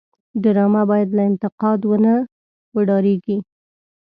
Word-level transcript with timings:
ډرامه 0.43 0.81
باید 0.91 1.09
له 1.17 1.23
انتقاد 1.29 1.79
ونه 1.89 2.13
وډاريږي 2.75 3.37